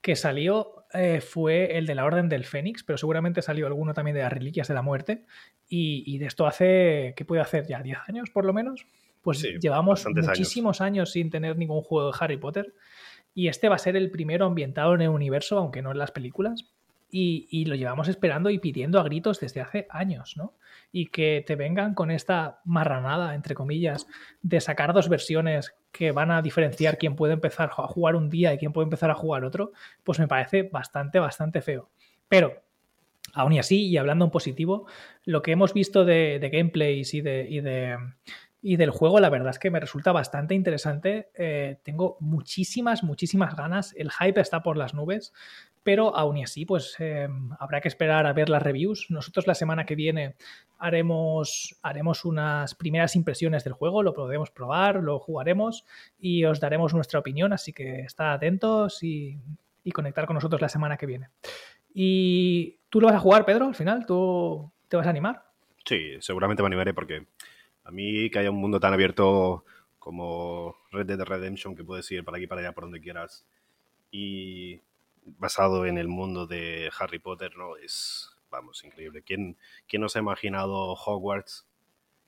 [0.02, 4.14] que salió eh, fue el de la Orden del Fénix, pero seguramente salió alguno también
[4.14, 5.24] de las Reliquias de la Muerte.
[5.70, 7.82] Y, de esto hace, ¿qué puede hacer ya?
[7.82, 8.86] ¿10 años por lo menos?
[9.22, 11.12] Pues llevamos muchísimos años.
[11.12, 12.74] sin tener ningún juego de Harry Potter.
[13.32, 16.10] Y este va a ser el primero ambientado en el universo, aunque no en las
[16.10, 16.66] películas.
[17.10, 20.54] Y, lo llevamos esperando y pidiendo a gritos desde hace años, ¿no?
[20.92, 24.06] Y que te vengan con esta marranada, entre comillas,
[24.42, 28.52] de sacar dos versiones que van a diferenciar quién puede empezar a jugar un día
[28.52, 29.72] y quién puede empezar a jugar otro,
[30.04, 31.88] pues me parece bastante, bastante feo.
[32.28, 32.62] Pero,
[33.32, 34.86] aún y así, y hablando en positivo,
[35.24, 37.96] lo que hemos visto de, gameplays y de, y de,
[38.60, 41.30] y del juego, la verdad es que me resulta bastante interesante.
[41.34, 43.94] Eh, tengo muchísimas, muchísimas ganas.
[43.96, 45.32] El hype está por las nubes
[45.88, 49.06] pero aún y así, pues em, habrá que esperar a ver las reviews.
[49.08, 50.36] Nosotros la semana que viene
[50.78, 55.86] haremos, haremos unas primeras impresiones del juego, lo podremos probar, lo jugaremos
[56.18, 59.38] y os daremos nuestra opinión, así que estad atentos y,
[59.94, 61.30] conectar con nosotros la semana que viene.
[61.94, 64.04] ¿Y tú lo vas a jugar, Pedro, al final?
[64.04, 65.42] ¿Tú te vas a animar?
[65.86, 67.28] Sí, seguramente me animaré porque
[67.84, 69.64] a mí que haya un mundo tan abierto
[69.98, 73.46] como Red Dead Redemption que puedes ir para aquí para allá por donde quieras
[74.10, 74.82] y
[75.38, 77.76] basado en el mundo de Harry Potter, ¿no?
[77.76, 79.22] Es, vamos, increíble.
[79.22, 81.66] ¿Quién, quién nos ha imaginado Hogwarts?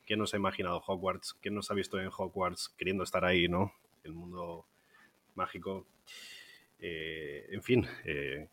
[0.07, 1.35] ¿Quién nos ha imaginado Hogwarts?
[1.41, 3.73] ¿Quién nos ha visto en Hogwarts queriendo estar ahí, ¿no?
[4.03, 4.67] El mundo
[5.35, 5.87] mágico.
[6.79, 8.49] Eh, en fin, eh,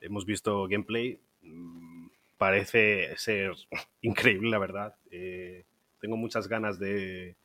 [0.00, 1.20] hemos visto gameplay.
[1.42, 2.08] Mm,
[2.38, 3.54] parece ser
[4.02, 4.94] increíble, la verdad.
[5.10, 5.64] Eh,
[6.00, 7.36] tengo muchas ganas de,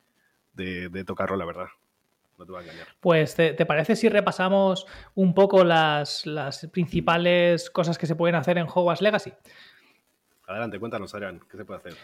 [0.54, 1.68] de tocarlo, la verdad
[2.38, 2.86] no te va a engañar.
[3.00, 6.24] Pues, ¿te, parece si repasamos un poco las,
[6.72, 9.32] principales cosas que se pueden hacer en Hogwarts Legacy?
[10.46, 11.94] Adelante, cuéntanos, Adrián, ¿qué se puede hacer?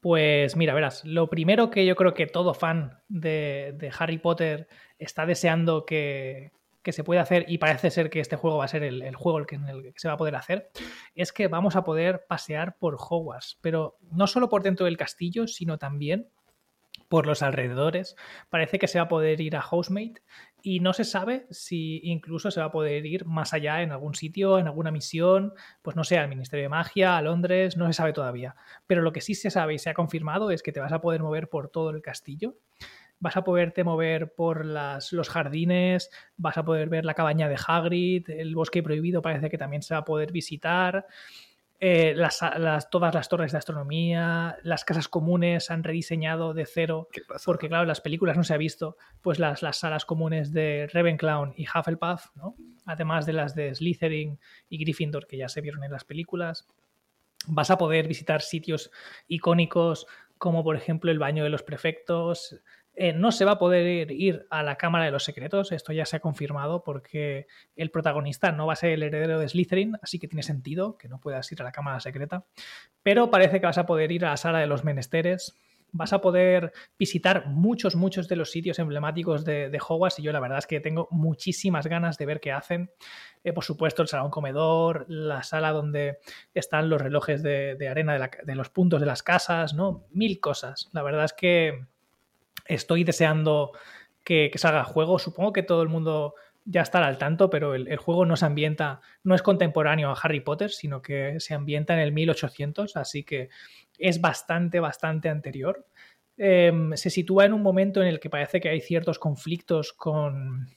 [0.00, 5.26] Pues mira, verás, lo primero que yo creo que todo fan de, Harry Potter está
[5.26, 6.52] deseando que,
[6.84, 9.68] se pueda hacer, y parece ser que este juego va a ser el, juego en
[9.68, 10.70] el que se va a poder hacer,
[11.14, 15.46] es que vamos a poder pasear por Hogwarts, pero no solo por dentro del castillo,
[15.46, 16.30] sino también
[17.08, 18.16] por los alrededores.
[18.50, 20.22] Parece que se va a poder ir a Housemate
[20.62, 24.14] y no se sabe si incluso se va a poder ir más allá en algún
[24.14, 27.92] sitio, en alguna misión, pues no sé, al Ministerio de Magia, a Londres, no se
[27.94, 28.56] sabe todavía.
[28.86, 31.00] Pero lo que sí se sabe y se ha confirmado es que te vas a
[31.00, 32.56] poder mover por todo el castillo.
[33.20, 38.30] Vas a poderte mover por los jardines, vas a poder ver la cabaña de Hagrid,
[38.30, 41.06] el bosque prohibido parece que también se va a poder visitar.
[41.80, 42.40] Eh, las,
[42.90, 47.08] todas las torres de astronomía, las casas comunes se han rediseñado de cero,
[47.44, 51.52] porque claro, las películas no se ha visto, pues las, las salas comunes de Ravenclaw
[51.56, 52.56] y Hufflepuff, ¿no?
[52.84, 56.66] además de las de Slytherin y Gryffindor que ya se vieron en las películas.
[57.46, 58.90] Vas a poder visitar sitios
[59.28, 60.06] icónicos
[60.38, 62.60] como por ejemplo el baño de los prefectos,
[63.00, 66.04] eh, no se va a poder ir a la Cámara de los Secretos, esto ya
[66.04, 70.18] se ha confirmado porque el protagonista no va a ser el heredero de Slytherin, así
[70.18, 72.46] que tiene sentido que no puedas ir a la Cámara Secreta,
[73.04, 75.56] pero parece que vas a poder ir a la Sala de los Menesteres,
[75.92, 80.40] vas a poder visitar muchos, muchos de los sitios emblemáticos de, Hogwarts y yo la
[80.40, 82.90] verdad es que tengo muchísimas ganas de ver qué hacen.
[83.44, 86.18] Eh, por supuesto, el salón comedor, la sala donde
[86.52, 90.04] están los relojes de, arena de, de, los puntos de las casas, ¿no?
[90.10, 90.90] Mil cosas.
[90.92, 91.86] La verdad es que
[92.68, 93.72] Estoy deseando
[94.24, 95.18] que, salga juego.
[95.18, 99.00] Supongo que todo el mundo ya estará al tanto, pero el, juego no se ambienta,
[99.24, 103.48] no es contemporáneo a Harry Potter, sino que se ambienta en el 1800, así que
[103.98, 105.86] es bastante, bastante anterior.
[106.36, 110.68] Em, se sitúa en un momento en el que parece que hay ciertos conflictos con,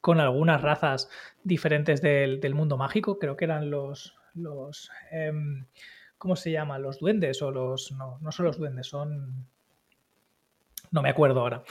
[0.00, 1.08] con algunas razas
[1.42, 3.18] diferentes del, mundo mágico.
[3.18, 4.14] Creo que eran los.
[4.34, 5.66] los em,
[6.18, 6.78] ¿Cómo se llama?
[6.78, 7.92] Los duendes o los.
[7.92, 9.46] No, no son los duendes, son.
[10.90, 11.62] No me acuerdo ahora.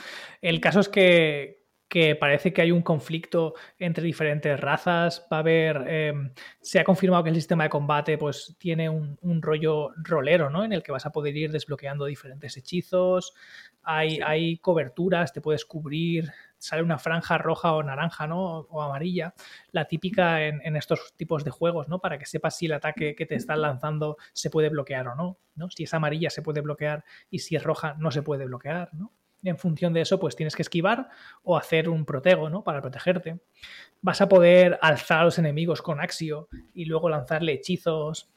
[0.41, 1.64] El caso es que,
[1.95, 5.25] que parece que hay un conflicto entre diferentes razas.
[5.31, 5.85] Va a haber.
[5.87, 10.65] Em, se ha confirmado que el sistema de combate pues, tiene un, rollo rolero, ¿no?
[10.65, 13.33] En el que vas a poder ir desbloqueando diferentes hechizos.
[13.81, 16.33] Hay, hay coberturas, te puedes cubrir.
[16.57, 18.43] Sale una franja roja o naranja, ¿no?
[18.43, 19.33] O amarilla.
[19.71, 21.99] La típica en, estos tipos de juegos, ¿no?
[21.99, 25.39] Para que sepas si el ataque que te están lanzando se puede bloquear o no.
[25.55, 25.69] ¿no?
[25.69, 29.13] Si es amarilla se puede bloquear y si es roja no se puede bloquear, ¿no?
[29.45, 31.09] En función de eso, pues tienes que esquivar
[31.43, 32.63] o hacer un protego, ¿no?
[32.63, 33.39] Para protegerte.
[34.01, 38.29] Vas a poder alzar a los enemigos con Axio y luego lanzarle hechizos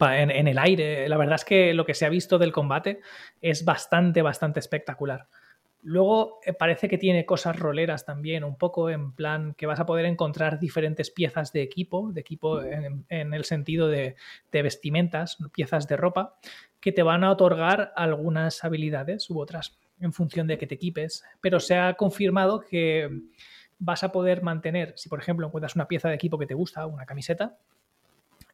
[0.00, 1.08] en, el aire.
[1.08, 3.00] La verdad es que lo que se ha visto del combate
[3.40, 5.26] es bastante, bastante espectacular.
[5.82, 9.86] Luego eh, parece que tiene cosas roleras también, un poco en plan que vas a
[9.86, 14.16] poder encontrar diferentes piezas de equipo, de equipo en, el sentido de,
[14.50, 16.34] de, vestimentas, piezas de ropa,
[16.80, 21.24] que te van a otorgar algunas habilidades u otras en función de que te equipes,
[21.40, 23.08] pero se ha confirmado que
[23.78, 26.86] vas a poder mantener, si por ejemplo encuentras una pieza de equipo que te gusta,
[26.86, 27.58] una camiseta,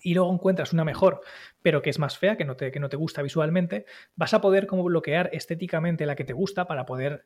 [0.02, 1.22] y luego encuentras una mejor,
[1.62, 4.40] pero que es más fea, que no te, que no te gusta visualmente, vas a
[4.40, 7.24] poder como bloquear estéticamente la que te gusta para poder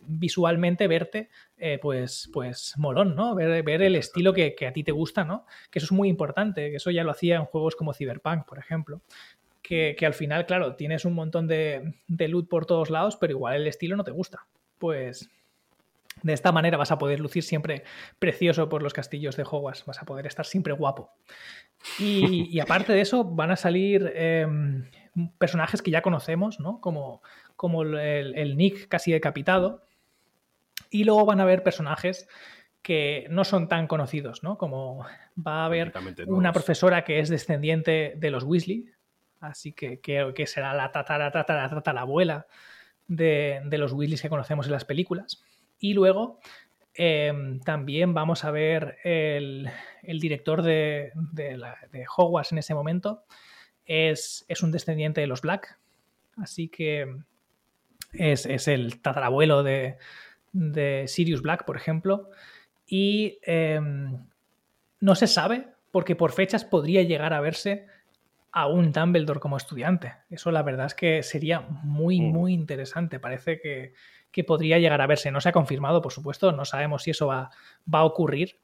[0.00, 3.34] visualmente verte eh, pues, pues molón, ¿no?
[3.34, 5.46] Ver, ver el estilo que, que, a ti te gusta, ¿no?
[5.70, 8.58] Que eso es muy importante, que eso ya lo hacía en juegos como Cyberpunk, por
[8.58, 9.00] ejemplo
[9.68, 13.66] que, al final, claro, tienes un montón de, loot por todos lados, pero igual el
[13.66, 14.46] estilo no te gusta.
[14.78, 15.28] Pues
[16.22, 17.84] de esta manera vas a poder lucir siempre
[18.18, 21.10] precioso por los castillos de Hogwarts, vas a poder estar siempre guapo.
[21.98, 24.90] Y, aparte de eso, van a salir em,
[25.36, 26.80] personajes que ya conocemos, ¿no?
[26.80, 27.22] Como,
[27.54, 29.84] como el, Nick casi decapitado.
[30.88, 32.26] Y luego van a haber personajes
[32.80, 34.56] que no son tan conocidos, ¿no?
[34.56, 35.04] Como
[35.36, 35.92] va a haber
[36.26, 38.86] una profesora que es descendiente de los Weasley,
[39.40, 42.46] Así que que será la tatara, tatara, tatara abuela
[43.08, 45.42] de, de los Weasleys que conocemos en las películas.
[45.78, 46.38] Y luego
[46.94, 49.70] em, también vamos a ver el,
[50.02, 53.24] director de, de, Hogwarts en ese momento.
[53.86, 55.78] Es, es, un descendiente de los Black.
[56.36, 57.16] Así que
[58.12, 59.96] es, el tatarabuelo de,
[60.52, 62.30] de, Sirius Black, por ejemplo.
[62.86, 64.26] Y em,
[65.00, 67.86] no se sabe, porque por fechas podría llegar a verse
[68.52, 70.14] a un Dumbledore como estudiante.
[70.30, 72.32] Eso la verdad es que sería muy, mm.
[72.32, 73.20] muy interesante.
[73.20, 73.94] Parece que,
[74.46, 75.32] podría llegar a verse.
[75.32, 77.50] No se ha confirmado, por supuesto, no sabemos si eso va,
[77.92, 78.60] va a ocurrir,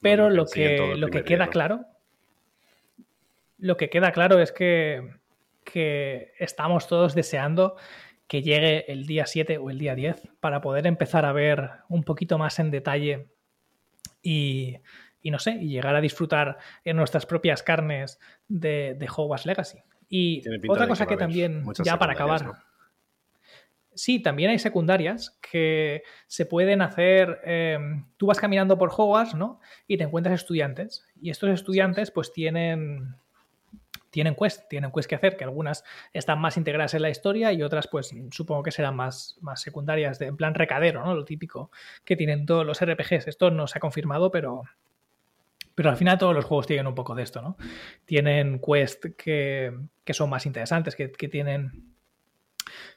[0.00, 1.84] pero lo que, lo que queda claro,
[3.58, 5.16] lo que queda claro es que,
[5.64, 7.76] que estamos todos deseando
[8.26, 12.02] que llegue el día 7 o el día 10 para poder empezar a ver un
[12.02, 13.28] poquito más en detalle
[14.22, 14.78] y,
[15.22, 19.78] y no sé, y llegar a disfrutar en nuestras propias carnes de, de Hogwarts Legacy.
[20.08, 22.52] Y otra cosa que, también, ya para acabar.
[23.94, 27.40] Sí, también hay secundarias que se pueden hacer.
[27.44, 29.60] Em, tú vas caminando por Hogwarts, ¿no?
[29.86, 31.06] Y te encuentras estudiantes.
[31.20, 33.16] Y estos estudiantes, pues tienen.
[34.10, 37.62] Tienen quest, tienen quest que hacer, que algunas están más integradas en la historia y
[37.62, 41.14] otras, pues supongo que serán más, más secundarias, de, en plan recadero, ¿no?
[41.14, 41.70] Lo típico
[42.04, 43.28] que tienen todos los RPGs.
[43.28, 44.64] Esto no se ha confirmado, pero,
[45.74, 47.56] pero al final todos los juegos tienen un poco de esto, ¿no?
[48.04, 49.72] Tienen quests que,
[50.10, 51.92] son más interesantes, que, tienen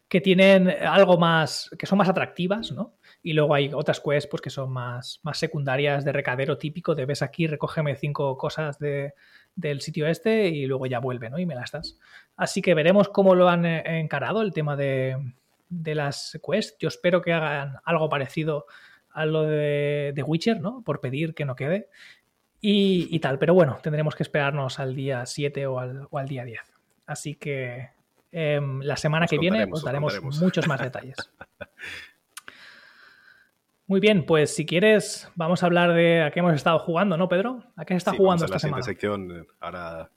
[0.07, 2.95] que tienen algo más, que son más atractivas, ¿no?
[3.23, 7.05] Y luego hay otras quests pues, que son más, más secundarias de recadero típico, de
[7.05, 11.39] ves aquí, recógeme cinco cosas del sitio este y luego ya vuelve, ¿no?
[11.39, 11.97] Y me las das.
[12.35, 15.17] Así que veremos cómo lo han eh, encarado el tema de,
[15.69, 16.77] de las quests.
[16.79, 18.65] Yo espero que hagan algo parecido
[19.15, 20.83] a lo de, de Witcher, ¿no?
[20.83, 21.89] Por pedir que no quede
[22.67, 23.37] y, tal.
[23.37, 26.61] Pero bueno, tendremos que esperarnos al día 7 o al, o al día 10.
[27.05, 27.91] Así que
[28.31, 31.17] em, la semana que viene os daremos muchos más detalles.
[33.85, 37.29] Muy bien, pues si quieres, vamos a hablar de a qué hemos estado jugando, ¿no,
[37.29, 37.63] Pedro?
[37.75, 38.81] ¿A qué está jugando esta semana?
[38.81, 39.47] sección.
[39.59, 40.09] Ahora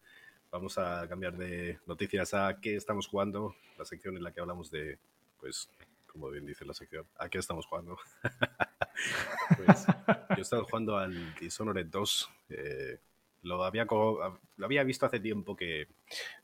[0.50, 4.70] vamos a cambiar de noticias a qué estamos jugando, la sección en la que hablamos
[4.70, 4.98] de,
[5.38, 5.68] pues,
[6.08, 7.98] como bien dice la sección, a qué estamos jugando.
[9.56, 9.86] pues,
[10.30, 12.30] yo he estado jugando al Dishonored 2.
[12.50, 12.98] Eh,
[13.42, 15.86] lo, había lo había visto hace tiempo que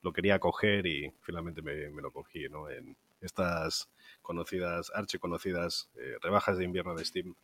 [0.02, 2.70] lo quería coger y finalmente me, lo cogí ¿no?
[2.70, 3.90] en estas
[4.22, 7.34] conocidas, archiconocidas eh, rebajas de invierno de Steam.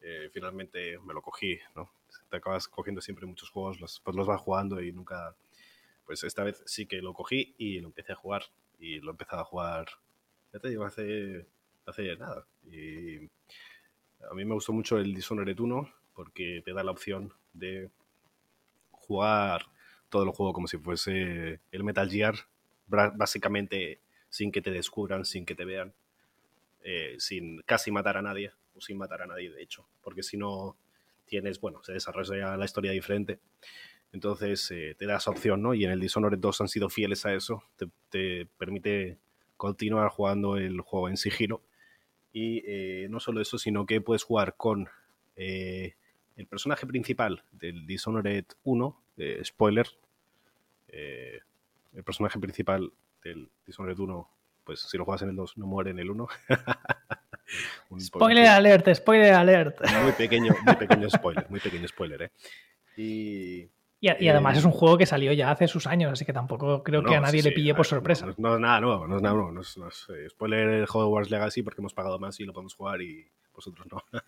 [0.00, 1.90] Eh, finalmente me lo cogí, ¿no?
[2.30, 5.34] Te acabas cogiendo siempre muchos juegos, los, pues los vas jugando y nunca...
[6.04, 8.44] Pues esta vez sí que lo cogí y lo empecé a jugar.
[8.78, 9.88] Y lo he empezado a jugar,
[10.52, 11.46] ya te digo, hace,
[11.86, 12.46] hace nada.
[12.64, 13.28] Y
[14.30, 17.90] A mí me gustó mucho el Dishonored 1 porque te da la opción de
[18.90, 19.66] jugar
[20.08, 22.34] todo el juego como si fuese el Metal Gear,
[22.86, 25.94] básicamente sin que te descubran, sin que te vean,
[26.82, 30.36] eh, sin casi matar a nadie, o sin matar a nadie de hecho, porque si
[30.36, 30.76] no
[31.26, 33.40] tienes, bueno, se desarrolla la historia diferente.
[34.12, 35.74] Entonces eh, te da esa opción, ¿no?
[35.74, 37.62] Y en el Dishonored 2 han sido fieles a eso,
[38.10, 39.18] te, permite
[39.58, 41.60] continuar jugando el juego en sigilo.
[42.32, 44.88] Y eh, no solo eso, sino que puedes jugar con
[45.36, 49.02] el personaje principal del Dishonored 1,
[49.44, 49.86] spoiler,
[50.88, 52.92] el personaje principal
[53.22, 54.30] del Dishonored 1,
[54.64, 56.28] pues si lo juegas en el 2 no muere en el 1.
[58.00, 59.80] spoiler alert, spoiler alert.
[60.02, 62.30] Muy pequeño, muy pequeño spoiler, muy pequeño spoiler, ¿eh?
[64.00, 66.32] Y, y, además eh, es un juego que salió ya hace sus años, así que
[66.32, 68.26] tampoco creo que a nadie le pille por sorpresa.
[68.36, 69.50] No, es nada nuevo, no es nada nuevo.
[69.50, 69.76] No es,
[70.14, 73.02] eh, spoiler el juego de Wars Legacy porque hemos pagado más y lo podemos jugar
[73.02, 74.02] y vosotros no.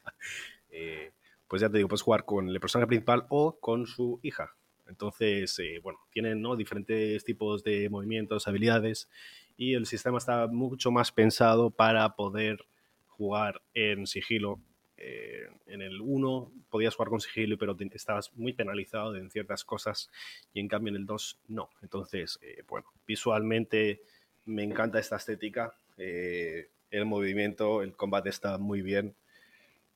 [0.73, 1.11] Eh,
[1.49, 4.55] pues ya te digo, puedes jugar con el personaje principal o con su hija.
[4.87, 9.09] Entonces, eh, bueno, tienen diferentes tipos de movimientos, habilidades
[9.57, 12.67] y el sistema está mucho más pensado para poder
[13.09, 14.61] jugar en sigilo.
[15.03, 20.11] Eh, en el 1 podías jugar con sigilo, pero estabas muy penalizado en ciertas cosas
[20.53, 21.71] y en cambio en el 2 no.
[21.83, 24.03] Entonces, eh, bueno, visualmente
[24.45, 25.75] me encanta esta estética.
[25.97, 29.15] el movimiento, el combate está muy bien.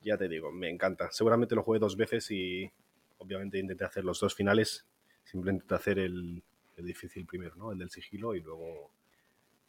[0.01, 1.11] Ya te digo, me encanta.
[1.11, 2.71] Seguramente lo jugué dos veces y
[3.17, 4.85] obviamente intenté hacer los dos finales,
[5.23, 6.43] simplemente hacer el,
[6.77, 7.71] difícil primero, ¿no?
[7.71, 8.91] El del sigilo y luego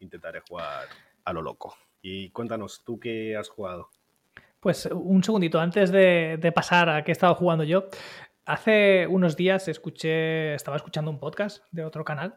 [0.00, 0.88] intentaré jugar
[1.24, 1.76] a lo loco.
[2.02, 3.90] Y cuéntanos, ¿tú qué has jugado?
[4.66, 7.86] Pues un segundito, antes de, pasar a qué he estado jugando yo,
[8.46, 12.34] hace unos días escuché, estaba escuchando un podcast de otro canal,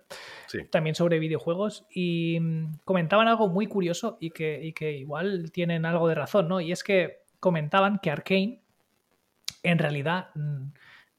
[0.70, 5.88] también sobre videojuegos, y mm, comentaban algo muy curioso y que, y que igual tienen
[5.88, 6.62] algo de razón, ¿no?
[6.62, 8.62] Y es que comentaban que Arkane
[9.64, 10.68] en realidad mm,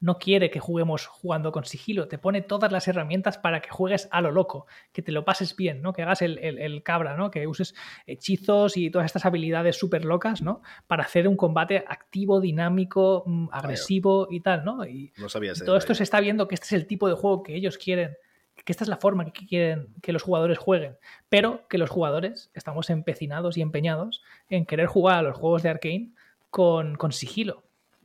[0.01, 4.09] no quiere que juguemos jugando con sigilo, te pone todas las herramientas para que juegues
[4.11, 5.93] a lo loco, que te lo pases bien, ¿no?
[5.93, 7.29] Que hagas el, cabra, ¿no?
[7.29, 7.75] Que uses
[8.07, 10.63] hechizos y todas estas habilidades súper locas, ¿no?
[10.87, 14.85] Para hacer un combate activo, dinámico, mm, agresivo y tal, ¿no?
[14.85, 17.43] Y no sabía todo esto se está viendo que este es el tipo de juego
[17.43, 18.17] que ellos quieren,
[18.55, 20.97] que esta es la forma que quieren que los jugadores jueguen,
[21.29, 25.69] pero que los jugadores estamos empecinados y empeñados en querer jugar a los juegos de
[25.69, 26.11] Arkane
[26.49, 27.63] con, con sigilo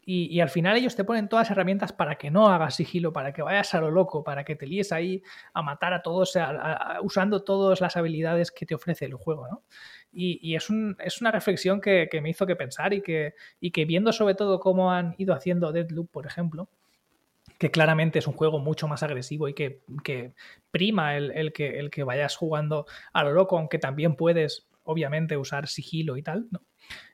[0.08, 3.32] y, al final ellos te ponen todas las herramientas para que no hagas sigilo, para
[3.32, 5.20] que vayas a lo loco, para que te líes ahí
[5.52, 6.38] a matar a todos,
[7.02, 9.64] usando todas las habilidades que te ofrece el juego, ¿no?
[10.12, 14.36] Y, es, una reflexión que, me hizo que pensar y que, y que viendo sobre
[14.36, 16.70] todo cómo han ido haciendo Deadloop, por ejemplo,
[17.58, 19.82] que claramente es un juego mucho más agresivo y que,
[20.70, 25.66] prima el, que, el que vayas jugando a lo loco, aunque también puedes, obviamente, usar
[25.66, 26.62] sigilo y tal, ¿no?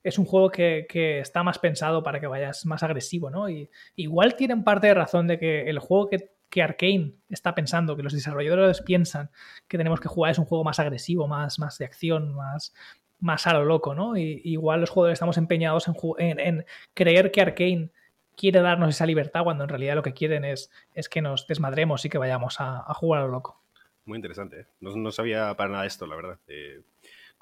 [0.02, 0.86] Es un juego que,
[1.20, 3.48] está más pensado para que vayas más agresivo, ¿no?
[3.48, 8.02] Y igual tienen parte de razón de que el juego que, Arkane está pensando, que
[8.02, 9.30] los desarrolladores piensan
[9.68, 12.74] que tenemos que jugar es un juego más agresivo, más, más de acción, más,
[13.20, 14.16] más a lo loco, ¿no?
[14.16, 17.90] Y, igual los jugadores estamos empeñados en, creer que Arkane
[18.36, 22.04] quiere darnos esa libertad cuando en realidad lo que quieren es, es que nos desmadremos
[22.04, 23.62] y que vayamos a, jugar a lo loco.
[24.04, 24.60] Muy interesante.
[24.60, 24.66] ¿eh?
[24.80, 26.38] No, sabía para nada esto, la verdad.
[26.48, 26.82] Eh,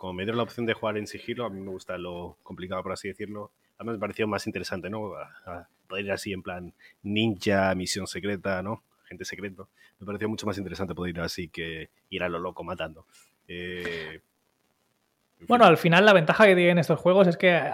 [0.00, 2.82] como me dieron la opción de jugar en sigilo, a mí me gusta lo complicado,
[2.82, 3.52] por así decirlo.
[3.76, 5.12] Además me pareció más interesante, ¿no?
[5.86, 8.82] poder ir así en plan ninja, misión secreta, ¿no?
[9.04, 9.68] Gente secreto.
[9.98, 13.04] Me pareció mucho más interesante poder ir así que ir a lo loco matando.
[13.46, 14.22] Eh,
[15.46, 17.70] bueno, al final la ventaja que tienen estos juegos es que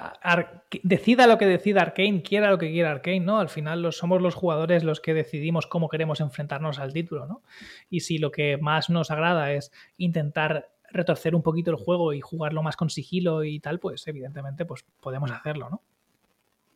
[0.83, 3.39] decida lo que decida Arkane, quiera lo que quiera Arkane, ¿no?
[3.39, 7.43] Al final somos los jugadores los que decidimos cómo queremos enfrentarnos al título, ¿no?
[7.91, 12.21] Y si lo que más nos agrada es intentar retorcer un poquito el juego y
[12.21, 15.83] jugarlo más con sigilo y tal, pues evidentemente pues podemos hacerlo, ¿no?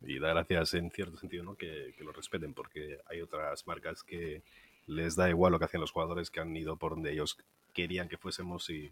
[0.03, 1.55] Y da gracias en cierto sentido, ¿no?
[1.55, 4.43] Que, lo respeten, porque hay otras marcas que
[4.87, 7.37] les da igual lo que hacían los jugadores que han ido por donde ellos
[7.73, 8.91] querían que fuésemos y,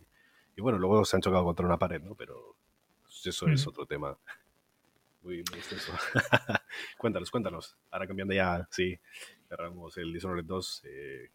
[0.58, 2.15] bueno, luego se han chocado contra una pared, ¿no?
[2.15, 2.55] Pero
[3.26, 4.17] eso es otro tema
[5.22, 5.91] muy, muy extenso.
[6.97, 7.78] cuéntanos, cuéntanos.
[7.89, 8.99] Ahora cambiando ya, sí,
[9.47, 10.84] cerramos el Dishonored 2.
[10.86, 11.30] Eh,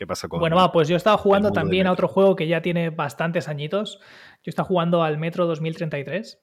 [0.00, 2.62] ¿Qué pasa con Bueno, va, pues yo estaba jugando también a otro juego que ya
[2.62, 4.00] tiene bastantes añitos.
[4.42, 6.40] Yo estaba jugando al Metro 2033,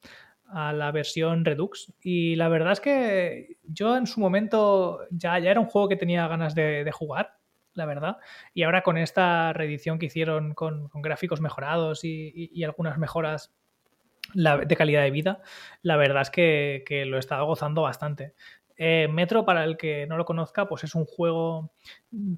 [0.49, 1.91] a la versión Redux.
[2.03, 5.95] Y la verdad es que yo en su momento ya, ya era un juego que
[5.95, 7.39] tenía ganas de, jugar,
[7.73, 8.17] la verdad.
[8.53, 13.55] Y ahora con esta reedición que hicieron con, gráficos mejorados y, algunas mejoras
[14.35, 15.41] de calidad de vida,
[15.81, 18.35] la verdad es que, que lo he estado gozando bastante.
[18.77, 21.71] Eh, Metro, para el que no lo conozca, pues es un juego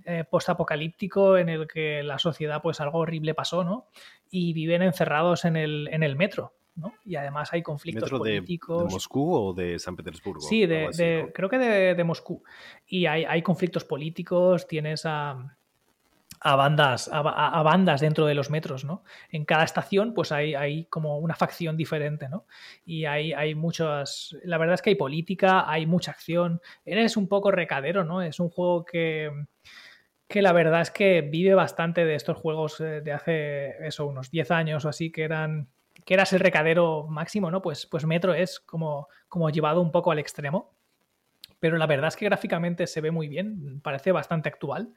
[0.06, 3.88] eh, postapocalíptico en el que la sociedad, pues algo horrible pasó, ¿no?
[4.32, 6.94] Y viven encerrados en el, en el metro ¿no?
[7.04, 8.86] Y además hay conflictos ¿Metro de- políticos.
[8.88, 10.40] De, Moscú o de San Petersburgo?
[10.40, 11.34] Sí, de, Algo así, de- ¿no?
[11.34, 12.42] creo que de, de Moscú.
[12.88, 15.58] Y hay, hay conflictos políticos, tienes a,
[16.42, 19.04] a bandas, a, ba- a bandas dentro de los metros, ¿no?
[19.30, 22.46] En cada estación, pues hay, hay como una facción diferente, ¿no?
[22.86, 24.36] Y hay, hay muchas.
[24.44, 26.62] La verdad es que hay política, hay mucha acción.
[26.86, 28.22] Eres un poco recadero, ¿no?
[28.22, 29.32] Es un juego que.
[30.28, 34.30] Que la verdad es que vive bastante de estos juegos eh, de hace eso, unos
[34.30, 35.70] 10 años o así, que eran.
[36.06, 37.62] que eras el recadero máximo, ¿no?
[37.62, 40.76] Pues, pues Metro es como, como llevado un poco al extremo.
[41.60, 44.94] Pero la verdad es que gráficamente se ve muy bien, parece bastante actual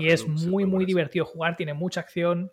[0.00, 2.50] y es muy, muy divertido jugar, tiene mucha acción,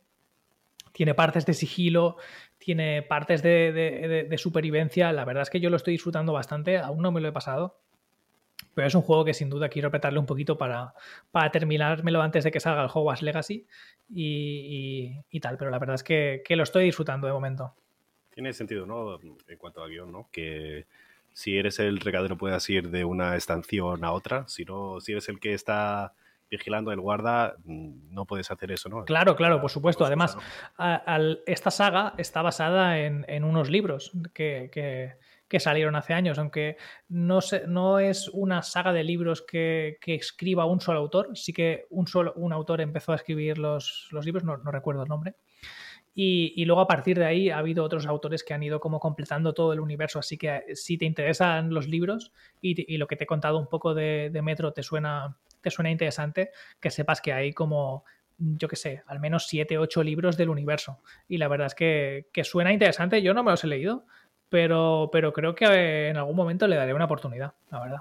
[0.91, 2.17] tiene partes de sigilo,
[2.57, 5.11] tiene partes de, de- de- de supervivencia.
[5.11, 7.79] La verdad es que yo lo estoy disfrutando bastante, aún no me lo he pasado.
[8.75, 10.93] Pero es un juego que sin duda quiero apretarle un poquito para,
[11.31, 13.65] para terminármelo antes de que salga el Hogwarts Legacy
[14.09, 15.57] y, y- y tal.
[15.57, 17.75] Pero la verdad es que, que lo estoy disfrutando de momento.
[18.31, 19.19] Tiene sentido, ¿no?
[19.47, 20.27] En cuanto a guion, ¿no?
[20.31, 20.87] Que
[21.33, 24.47] si eres el recadero puedas ir de una estación a otra.
[24.47, 26.13] Si no, si eres el que está
[26.51, 29.05] vigilando el guarda, mm, no puedes hacer eso, ¿no?
[29.05, 30.05] Claro, claro, por supuesto.
[30.05, 30.37] Además,
[31.45, 35.13] esta saga está basada en, en unos libros que, que-
[35.47, 36.77] que salieron hace años, aunque
[37.09, 41.53] no, se- no es una saga de libros que, que escriba un solo autor, sí
[41.53, 45.09] que un, solo, un autor empezó a escribir los, los libros, no, no recuerdo el
[45.09, 45.35] nombre.
[46.15, 49.53] Y, luego a partir de ahí ha habido otros autores que han ido como completando
[49.53, 53.23] todo el universo, así que eh, si te interesan los libros y, lo que te
[53.23, 57.53] he contado un poco de, Metro te suena, te suena interesante, que sepas que hay
[57.53, 58.03] como
[58.37, 60.99] yo qué sé, al menos 7, 8 libros del universo.
[61.27, 63.21] Y la verdad es que, suena interesante.
[63.21, 64.05] Yo no me los he leído,
[64.49, 67.99] pero, pero creo que eh, en algún momento le daré una oportunidad, la verdad.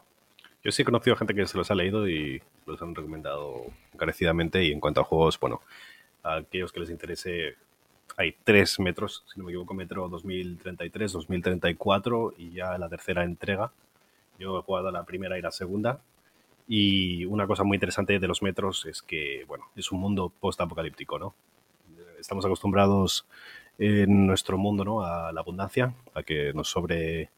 [0.63, 4.65] Yo sí he conocido gente que se los ha leído y los han recomendado encarecidamente.
[4.65, 5.61] Y en cuanto a juegos, bueno,
[6.23, 7.57] a aquellos que les interese,
[8.17, 13.73] hay tres metros, si no me equivoco, metro 2033, 2034 y ya la tercera entrega.
[14.39, 16.01] Yo he jugado la primera y la segunda.
[16.69, 21.19] Y una cosa muy interesante de los metros es que, bueno, es un mundo post-apocalíptico,
[21.19, 21.35] ¿no?
[22.21, 23.27] Estamos acostumbrados
[23.79, 25.03] en nuestro mundo, ¿no?
[25.03, 27.31] A la abundancia, a que nos sobre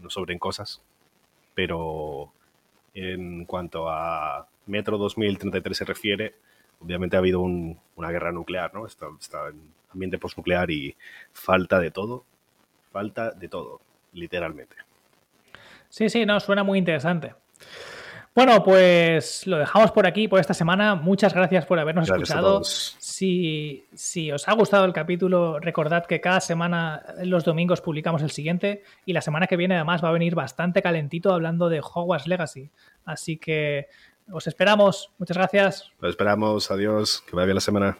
[0.00, 0.80] nos sobren cosas,
[1.54, 2.32] pero
[2.94, 6.34] en cuanto a Metro 2033 se refiere,
[6.82, 8.86] obviamente ha habido un- una guerra nuclear, ¿no?
[8.86, 9.60] Está, está en
[9.92, 10.96] ambiente postnuclear y
[11.32, 12.24] falta de todo,
[12.90, 13.80] falta de todo,
[14.12, 14.76] literalmente.
[15.88, 17.34] Sí, sí, no, suena muy interesante.
[18.34, 20.94] Bueno, pues lo dejamos por aquí por esta semana.
[20.94, 22.64] Muchas gracias por habernos Gracias escuchado.
[22.64, 28.30] Si, si os ha gustado el capítulo, recordad que cada semana, los domingos, publicamos el
[28.30, 32.26] siguiente y la semana que viene además va a venir bastante calentito hablando de Hogwarts
[32.26, 32.70] Legacy.
[33.04, 33.88] Así que
[34.30, 35.10] os esperamos.
[35.18, 35.90] Muchas gracias.
[36.00, 37.98] Lo esperamos, adiós, que vaya bien la semana.